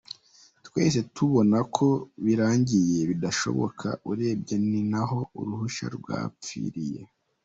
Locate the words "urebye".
4.11-4.55